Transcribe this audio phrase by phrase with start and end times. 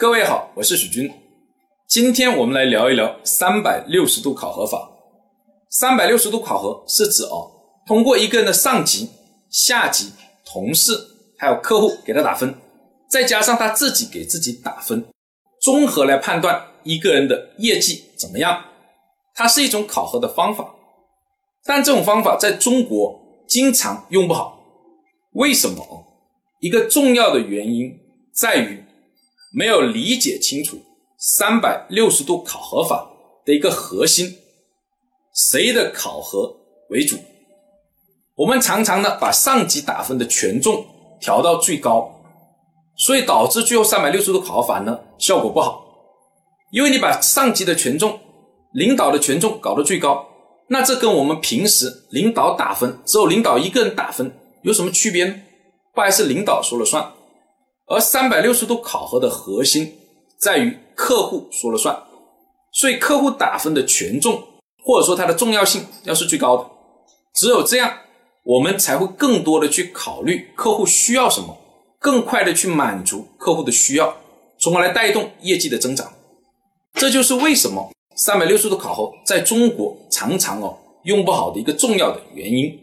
[0.00, 1.12] 各位好，我是许军。
[1.86, 4.90] 今天我们来聊一聊三百六十度考核法。
[5.68, 7.50] 三百六十度考核是指哦，
[7.86, 9.10] 通过一个人的上级、
[9.50, 10.10] 下级、
[10.46, 10.94] 同事
[11.36, 12.54] 还有客户给他打分，
[13.10, 15.04] 再加上他自己给自己打分，
[15.60, 18.64] 综合来判断一个人的业绩怎么样。
[19.34, 20.76] 它是一种考核的方法，
[21.66, 24.64] 但这种方法在中国经常用不好。
[25.32, 25.84] 为什么？
[26.60, 27.94] 一个重要的原因
[28.32, 28.82] 在于
[29.52, 30.78] 没有理解清楚
[31.18, 33.10] 三百六十度考核法
[33.44, 34.38] 的一个核心，
[35.34, 36.56] 谁的考核
[36.88, 37.16] 为主？
[38.36, 40.84] 我们常常呢把上级打分的权重
[41.20, 42.10] 调到最高，
[42.96, 45.84] 所以导致最后三百六十度考核法呢效果不好，
[46.72, 48.18] 因为你把上级的权重。
[48.72, 50.24] 领导的权重搞得最高，
[50.68, 55.34] 那这跟我们平时领导打分只有领导一个人打分有什么区别呢？
[55.92, 57.04] 不还是领导说了算？
[57.90, 59.92] 而三百六十度考核的核心
[60.38, 62.00] 在于客户说了算，
[62.72, 64.40] 所以客户打分的权重
[64.84, 66.70] 或者说它的重要性要是最高的，
[67.34, 67.92] 只有这样，
[68.44, 71.58] 我们才会更多的去考虑客户需要什么，
[71.98, 74.16] 更快的去满足客户的需要，
[74.60, 76.12] 从而来带动业绩的增长。
[76.94, 77.90] 这就是为什么。
[78.16, 82.78] 三百六十度考核在中国常常哦用不好的一个重要的原因。